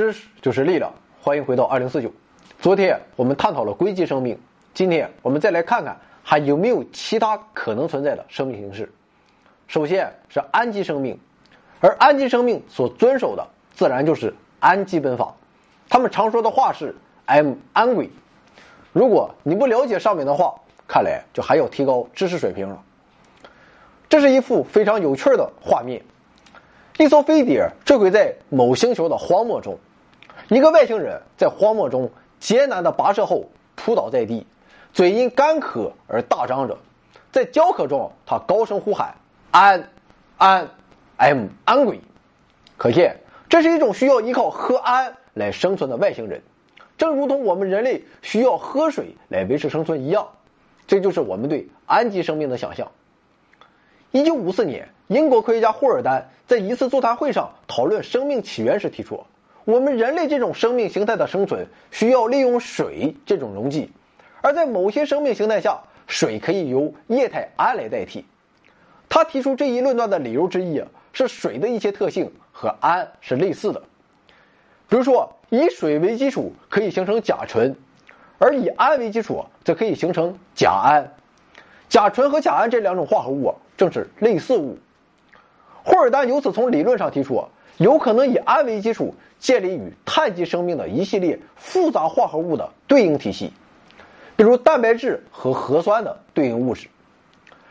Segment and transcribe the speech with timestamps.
[0.00, 0.90] 知识就是力量，
[1.20, 2.10] 欢迎回到二零四九。
[2.58, 4.40] 昨天我们探讨了硅基生命，
[4.72, 8.90] 今天我们再来看看还有没有其他可能存在的生命形式。
[9.68, 11.18] 首先是氨基生命，
[11.80, 15.34] 而氨基生命所遵守的自然就是氨基本法。
[15.90, 16.94] 他们常说的话是
[17.26, 18.08] “M 氨轨”。
[18.94, 20.54] 如果你不了解上面的话，
[20.88, 22.82] 看来就还要提高知识水平了。
[24.08, 26.02] 这是一幅非常有趣的画面。
[26.98, 29.78] 一艘飞碟坠毁在某星球的荒漠中，
[30.50, 34.44] 一个外星人在荒漠中艰难的跋涉后扑倒在地，
[34.92, 36.76] 嘴因干渴而大张着，
[37.30, 39.14] 在焦渴中，他高声呼喊
[39.52, 39.88] ：“氨，
[40.38, 40.68] 氨
[41.18, 42.00] ，M 氨鬼。”
[42.76, 43.18] 可见，
[43.48, 46.42] 这是一种需要依靠喝氨来生存的外星人，
[46.98, 50.26] 正如同我们人类需要喝水来维持生存一样。
[50.88, 52.90] 这就是我们对氨基生命的想象。
[54.10, 54.88] 一九五四年。
[55.06, 59.24] 英国科学家霍尔丹在一次座谈会上讨论生命起源时提出，
[59.64, 63.90] 我们人类这种生命形态的生存需要利用水这种溶剂，
[64.40, 68.24] 而在某些生命形态下，水可以由液态氨来代替。
[69.08, 73.82] 他提出这一论断的理由之一是水的一些特性和氨是类似的，
[74.88, 77.76] 比如说以水为基础可以形成甲醇，
[78.38, 81.12] 而以氨为基础则可以形成甲胺。
[81.88, 84.78] 甲醇和甲胺这两种化合物正是类似物。
[85.82, 87.44] 霍尔丹由此从理论上提出，
[87.80, 93.54] 有可能以氨为基础建立与碳基生命的一系列复杂化合物的对应体系，
[94.36, 96.88] 比如蛋白质和核酸的对应物质。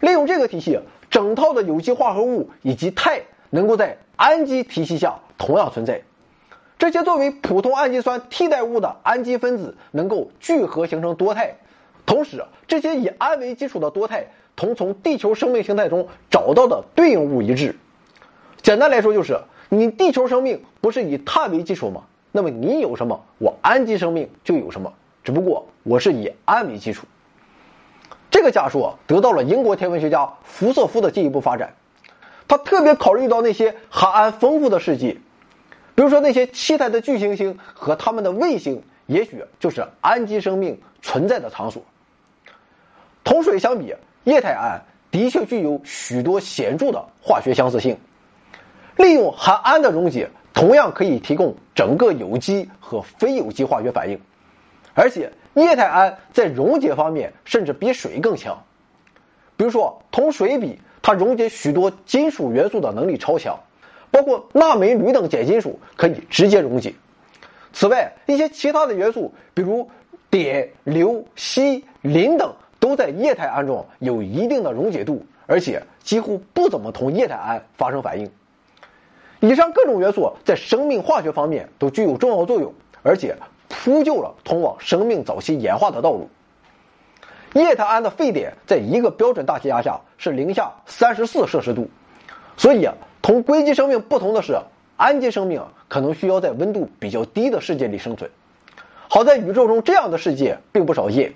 [0.00, 6.00] 利用这个体系，整套的有机化合物以及肽能够在氨基体系下同样存在。
[6.78, 11.56] 这些作为普通氨基酸替代物的氨基分子能够聚合形成多肽，
[12.06, 17.76] 同时这些以氨为基础的多肽同从地球生命形态中找到的对应物一致。
[18.62, 19.38] 简单来说，就是
[19.70, 22.02] 你地球生命不是以碳为基础吗？
[22.32, 24.92] 那么你有什么，我氨基生命就有什么。
[25.24, 27.06] 只不过我是以氨为基础。
[28.30, 31.74] 这个假说得到了英国天文学家福瑟夫的进一步发展。
[32.48, 35.16] 他特别考虑到那些含氨丰富的世界，
[35.94, 41.84] 比如说那些气态的巨行星和它们的卫星，也许就是氨基生命存在的场所。
[43.22, 43.94] 同水相比，
[44.24, 44.82] 液态氨
[45.12, 47.96] 的确具有许多显著的化学相似性。
[49.00, 54.20] 利用含氨的溶解，同样可以提供整个有机和非有机化学反应，
[54.94, 58.62] 而且液态氨在溶解方面甚至比水更强。
[59.56, 63.58] 比如说，同水比，它溶解许多金属元素的能力超强，
[64.10, 66.94] 包括钠、镁、铝等碱金属可以直接溶解。
[67.72, 69.88] 此外，一些其他的元素，比如
[70.28, 78.30] 碘、硫、锡、磷等，都在液态氨中有一定的溶解度，而且几乎不怎么同液态氨发生反应。
[79.40, 83.34] 以上各种元素在生命化学方面都具有重要作用，而且
[83.68, 86.28] 铺就了通往生命早期演化的道路。
[87.54, 91.88] 液态氨的沸点在一个标准大气压下是零下三十四摄氏度，
[92.56, 94.58] 所以啊，同硅基生命不同的是，
[94.98, 98.30] 氨基生命可能需要在温度比较低的世界里生存。
[99.08, 101.32] 好在宇宙中这样的世界并不少见，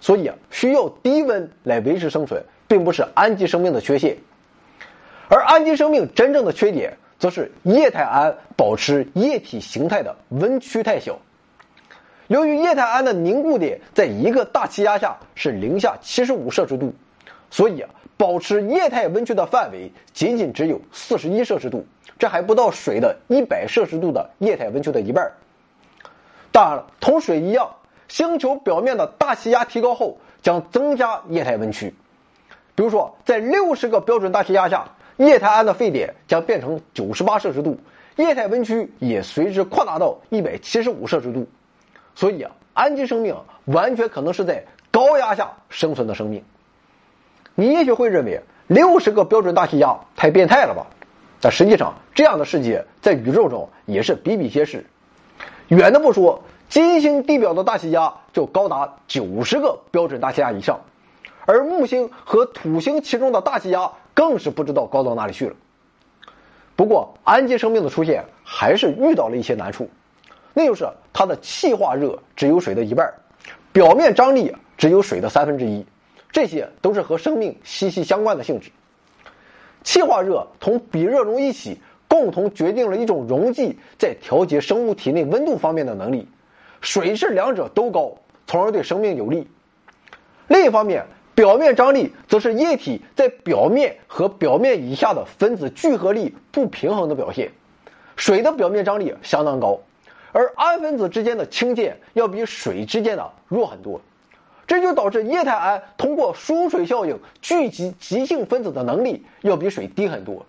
[0.00, 4.18] 所以啊，需要低温来维持生存，并不是氨基生命的缺陷。
[5.28, 6.98] 而氨基生命真正的缺点。
[7.24, 11.18] 则是液态氨保持液体形态的温区太小。
[12.26, 16.92] 由于液态氨的凝固点在一个大气压下是零下七十五摄氏度，
[17.50, 21.86] 所以啊，保持液态温区的范围仅仅只有四十一摄氏度，
[22.18, 25.32] 这还不到水的一百摄氏度的液态温区的一半。
[26.52, 31.94] 当然了，同水一样，星球表面的大气压提高后将增加液态温区。
[32.74, 34.90] 比如说，在六十个标准大气压下。
[35.16, 37.78] 液态氨的沸点将变成九十八摄氏度，
[38.16, 41.46] 液态温区也随之扩大到一百七十五摄氏度。
[42.14, 46.42] 所以啊，氨基生命完全可能是在高压下生存的生命。
[47.54, 50.86] 你也许会认为六十个标准大气压太变态了吧？
[51.40, 54.86] 但实际上，这样的世界在宇宙中也是比比皆是。
[55.68, 60.80] 远的不说，金星地表的大气压就高达九十个标准大气压以上，
[61.46, 63.92] 而木星和土星其中的大气压。
[64.14, 65.56] 更是不知道高到哪里去了。
[66.76, 69.88] 不过，氨基生命的出现还是遇到了一些难处，
[70.52, 73.12] 那就是它的气化热只有水的一半，
[73.72, 75.84] 表面张力只有水的三分之一，
[76.32, 78.70] 这些都是和生命息息相关的性质。
[79.82, 86.28] 气化热同比热容一起，共同决定了一种溶剂在调节生物体内温度方面的能力。
[86.80, 88.16] 水是两者都高，
[88.46, 89.46] 从而对生命有利。
[90.48, 97.50] 另一方面，表面张力则是液体在表面和表面以下的分子聚合力不平衡的表现。
[98.16, 99.80] 水的表面张力相当高，
[100.32, 104.00] 而氨分子之间的氢键要比水之间的弱很多，
[104.68, 110.46] 这就导致液态氨通过疏水效应聚集极性分子的能力要比水低很多。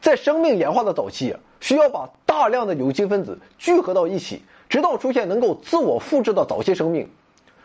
[0.00, 7.08] 在生命演化的早期，需要把大量的有机分子聚合到一起，直到出现能够自我复制的早期生命。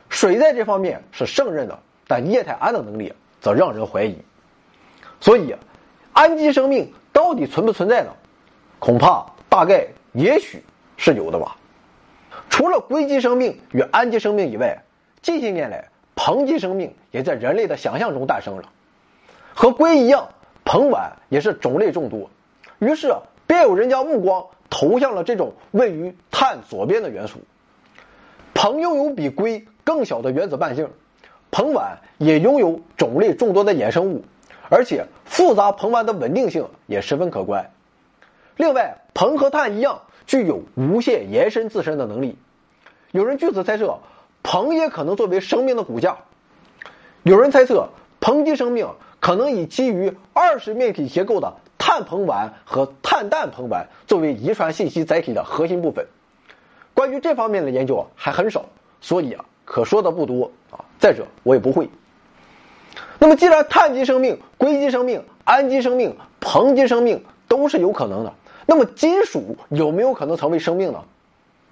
[0.07, 1.77] 水在这方面是胜任的，
[2.09, 4.17] 但液态氨的能力则让人怀疑。
[5.21, 5.55] 所以，
[6.11, 8.09] 氨基生命到底存不存在呢？
[8.79, 10.63] 恐怕、大概、也许
[10.97, 11.55] 是有的吧。
[12.49, 14.83] 除了硅基生命与氨基生命以外，
[15.21, 18.69] 近些年来，硼基生命也在人类的想象中诞生了。
[19.53, 20.29] 和硅一样。
[20.65, 22.29] 硼烷也是种类众多，
[22.77, 23.11] 于是
[23.47, 27.39] 便有人将目光投向了这种位于碳左边的元素。
[28.53, 30.91] 硼拥有比硅更小的原子半径，
[31.51, 34.23] 硼烷也拥有种类众多的衍生物，
[34.69, 37.71] 而且复杂硼烷的稳定性也十分可观。
[38.57, 42.37] 另外，硼和碳一样具有无限延伸自身的能力。
[43.11, 43.99] 有人据此猜测，
[44.43, 46.17] 硼也可能作为生命的骨架。
[47.23, 48.87] 有人猜测，硼基生命。
[49.21, 56.07] 可能以基于二十面体结构的碳硼烷和碳氮硼烷作为遗传信息载体的核心部分。
[56.93, 58.67] 关于这方面的研究还很少，
[59.01, 60.85] 所以啊，可说的不多啊。
[60.99, 61.89] 再者，我也不会。
[63.17, 68.33] 那么，既然碳基生命、硅基生命、氨基生命、硼基生命都是有可能的，
[68.65, 71.03] 那么金属有没有可能成为生命呢？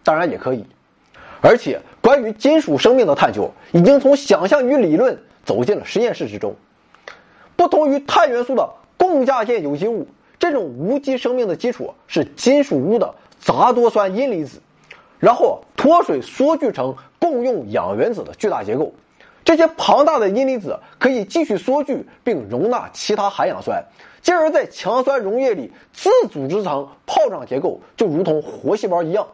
[0.04, 0.66] 当然也可以。
[1.42, 6.56] 而且，关于金属生命的探究已经从想象与理论走进了实验室之中。
[7.56, 10.08] 不同于碳元素的共价键有机物，
[10.40, 14.62] 这种无机生命的基础是金属钨的杂多酸阴离子，
[15.20, 18.94] 然后脱水缩聚成共用氧原子的巨大结构。
[19.48, 23.82] 这些庞大的阴离子可以继续缩聚并容纳其他含氧酸，
[24.22, 29.26] 进而，在强酸溶液里自组织成泡状结构，就如同活细胞一样。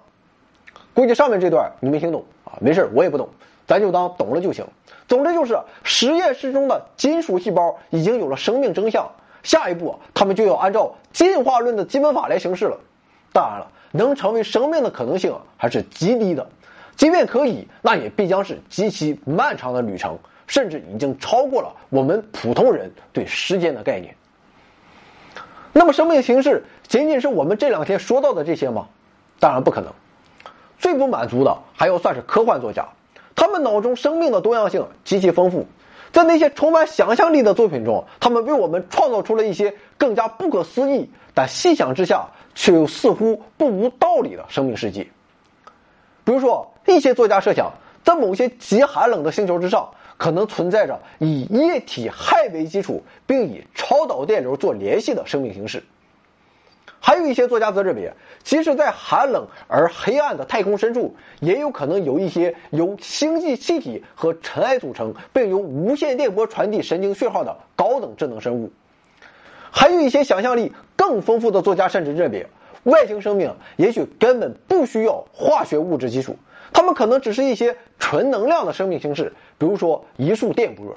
[0.93, 2.53] 估计上面这段你没听懂啊？
[2.61, 3.27] 没事我也不懂。
[3.65, 4.63] 咱就当懂了就行。
[5.07, 9.09] 总之就是，实验室中的金属细胞已经有了生命征象。
[9.41, 12.77] 下一步，他们就要按照进化论的基本法来行事了。
[13.31, 16.47] 当然了，能成为生命的可能性还是极低的。
[16.95, 20.17] 即便可以，那也必将是极其漫长的旅程，
[20.47, 24.15] 甚至已经超过了我们普通人对时间的概念。
[25.73, 28.87] 那么，生命形式仅仅是我们这两天说到的这些吗？
[29.39, 29.91] 当然不可能。
[30.77, 32.87] 最不满足的还要算是科幻作家。
[33.35, 35.65] 他们脑中生命的多样性极其丰富，
[36.11, 45.07] 在那些充满想象力的作品中，他们为我们创造出了一些更加不可思议，但细想之下却又似乎不无道理的生命世界。
[46.25, 47.73] 比如说，一些作家设想，
[48.03, 55.83] 在某些极寒冷的星球之上，可能存在着以液体氦为基础，并以超导电流做联系的生命形式。
[56.99, 68.71] 还有一些作家则认为，即使在寒冷而黑暗的太空深处，也有可能有一些由星际气体和尘埃组成，并由无线电波传递神经讯号的高等智能生物。
[69.69, 72.47] 还有一些想象力更丰富的作家甚至认为，
[72.83, 76.35] 外星生命也许根本不需要化学物质基础，
[76.71, 80.95] 它们可能只是一些纯能量的生命形式，比如说一束电波。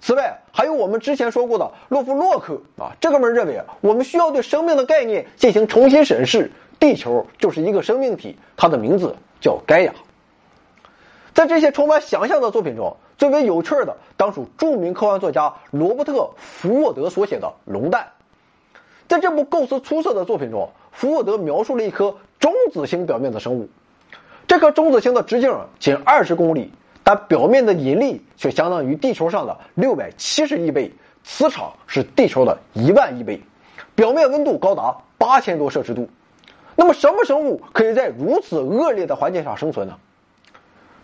[0.00, 6.50] 此外，还有我们之前说过的洛夫洛克啊，这哥们认为我们需要对生命的概念进行重新审视。
[6.78, 9.94] 地球就是一个生命体，它的名字叫盖亚。
[11.32, 18.08] 在这些充满想象的作品中，最为有趣的当属著名科幻作家罗伯特·福沃德所写的《龙蛋》。
[19.08, 23.68] 在这部构思出色的作品中，福沃德描述了一颗中子星表面的生物。
[24.48, 26.72] 这颗中子星的直径仅二十公里。
[27.08, 30.90] 但表面的引力却相当于地球上的六百七十亿倍，
[31.22, 33.40] 磁场是地球的一万亿倍，
[33.94, 36.08] 表面温度高达八千多摄氏度。
[36.74, 39.96] 那么，什么生物可以在如此恶劣的环境下生存呢？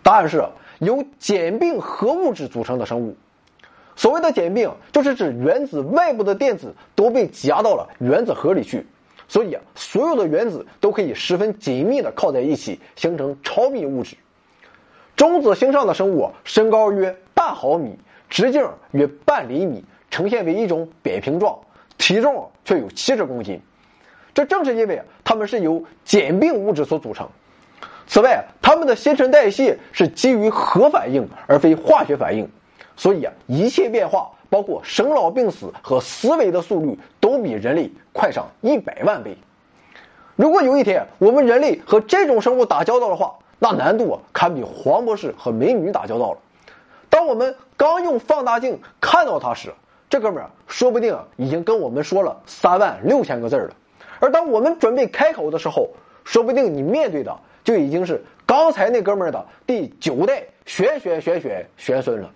[0.01, 0.43] 答案是
[0.79, 3.15] 由简并核物质组成的生物。
[3.95, 8.85] 所谓的简并，就是指原子外部的电子都被挤压到了原子核里去，
[9.33, 14.15] 所以啊，所有的原子都可以十分紧密的靠在一起，形成超密物质。
[15.15, 17.97] 中子星上的生物身高约半毫米，
[18.29, 21.57] 直径约半厘米，呈现为一种扁平状，
[21.97, 23.59] 体重却有七十公斤。
[24.35, 27.27] 这正是因为它们是由简并物质所组成。
[28.05, 32.47] 此外，它们的新陈代谢是基于核反应而非化学反应，
[32.95, 39.35] 所以啊，一切变化，包括生老病死和思维的速率，都比人类快上一百万倍。
[40.35, 46.37] 如果有一天我们人类和这种生物打交道的话，那难度啊，堪比黄博士和美女打交道了。
[47.09, 49.73] 当我们刚用放大镜看到他时，
[50.07, 53.73] 这哥们儿说不定已经跟我们说了三万六千个字了。
[54.19, 55.89] 而当我们准备开口的时候，
[56.23, 62.29] 说不定你面对的就已经是刚才那哥们儿的第九代玄玄玄玄玄孙了。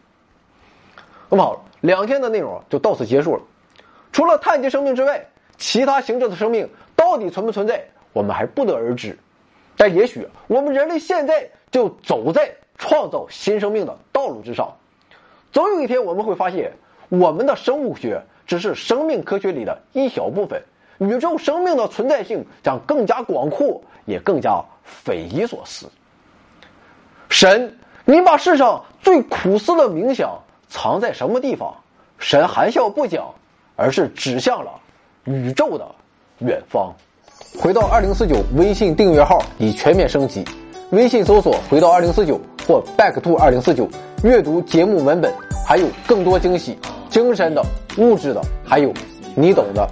[1.29, 3.41] 那么好，两天的内容就到此结束了。
[4.11, 5.25] 除了碳基生命之外，
[5.57, 9.17] 其他形式的生命到底存不存在，我们还不得而知。
[9.75, 14.75] 但也许我们人类现在就走在创造新生命的道路之上。
[15.51, 16.71] 总有一天，我们会发现，
[17.09, 20.63] 我们的生物学只是生命科学里的一小部分。
[20.99, 25.87] 宇宙生命的存在性将更加广阔，也更加匪夷所思。
[27.29, 31.73] 神，你把世上最苦思的冥想藏在什么地方？
[32.17, 33.25] 神含笑不讲，
[33.75, 34.71] 而是指向了
[35.25, 35.87] 宇宙的
[36.39, 36.93] 远方。
[37.59, 40.43] 回到二零四九微信订阅号已全面升级，
[40.91, 43.87] 微信搜索“回到二零四九”或 “back to 二零四九”，
[44.23, 45.31] 阅读节目文本，
[45.65, 46.77] 还有更多惊喜，
[47.09, 47.63] 精神的、
[47.97, 48.91] 物质的，还有
[49.35, 49.87] 你懂的。